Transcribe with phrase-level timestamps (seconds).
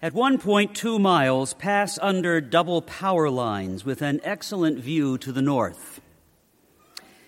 [0.00, 6.00] At 1.2 miles, pass under double power lines with an excellent view to the north.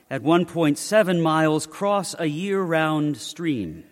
[0.08, 3.82] At 1.7 miles, cross a year round stream.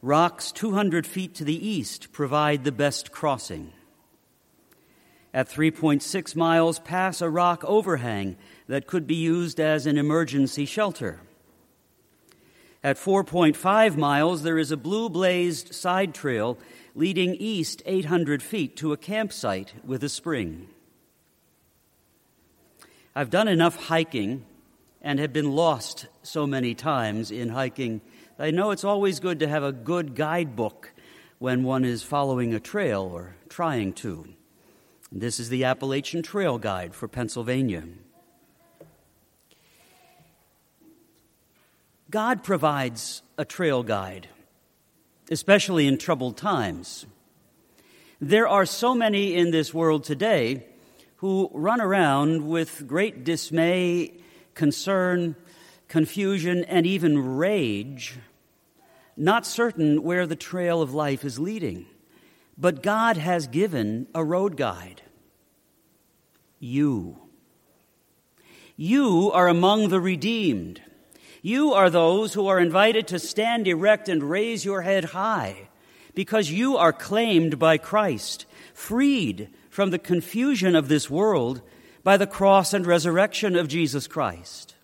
[0.00, 3.74] Rocks 200 feet to the east provide the best crossing.
[5.34, 11.20] At 3.6 miles, pass a rock overhang that could be used as an emergency shelter.
[12.86, 16.56] At 4.5 miles, there is a blue blazed side trail
[16.94, 20.68] leading east 800 feet to a campsite with a spring.
[23.12, 24.44] I've done enough hiking
[25.02, 28.02] and have been lost so many times in hiking.
[28.38, 30.92] I know it's always good to have a good guidebook
[31.40, 34.28] when one is following a trail or trying to.
[35.10, 37.82] This is the Appalachian Trail Guide for Pennsylvania.
[42.10, 44.28] God provides a trail guide,
[45.30, 47.04] especially in troubled times.
[48.20, 50.64] There are so many in this world today
[51.16, 54.12] who run around with great dismay,
[54.54, 55.34] concern,
[55.88, 58.18] confusion, and even rage,
[59.16, 61.86] not certain where the trail of life is leading.
[62.56, 65.02] But God has given a road guide.
[66.58, 67.18] You.
[68.76, 70.80] You are among the redeemed.
[71.46, 75.68] You are those who are invited to stand erect and raise your head high
[76.12, 81.62] because you are claimed by Christ, freed from the confusion of this world
[82.02, 84.74] by the cross and resurrection of Jesus Christ.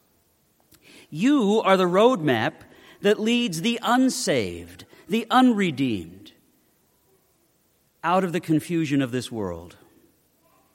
[1.11, 2.53] You are the roadmap
[3.01, 6.31] that leads the unsaved, the unredeemed,
[8.05, 9.79] out of the confusion of this world.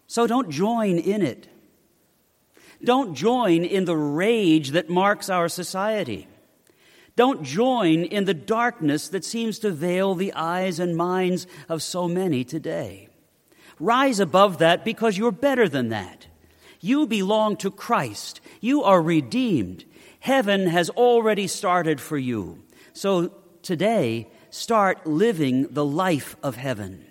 [0.06, 1.48] So don't join in it.
[2.84, 6.28] Don't join in the rage that marks our society.
[7.16, 12.08] Don't join in the darkness that seems to veil the eyes and minds of so
[12.08, 13.10] many today.
[13.80, 16.28] Rise above that because you're better than that.
[16.80, 18.40] You belong to Christ.
[18.62, 19.86] You are redeemed.
[20.20, 22.64] Heaven has already started for you.
[22.94, 23.34] So
[23.64, 27.06] today, start living the life of heaven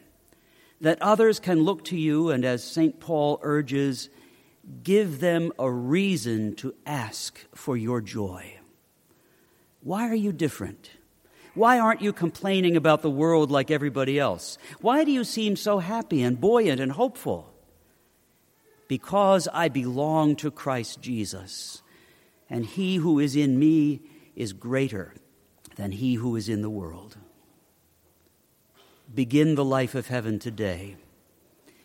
[0.80, 3.00] that others can look to you and, as St.
[3.00, 4.08] Paul urges,
[4.82, 8.58] give them a reason to ask for your joy.
[9.82, 10.90] Why are you different?
[11.54, 14.58] Why aren't you complaining about the world like everybody else?
[14.80, 17.52] Why do you seem so happy and buoyant and hopeful?
[18.88, 21.82] Because I belong to Christ Jesus,
[22.50, 24.00] and he who is in me
[24.34, 25.14] is greater
[25.76, 27.16] than he who is in the world
[29.14, 30.96] begin the life of heaven today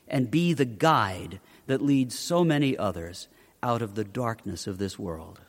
[0.08, 1.40] and be the guide
[1.72, 3.30] that leads so many others
[3.64, 5.40] out of the darkness of this world.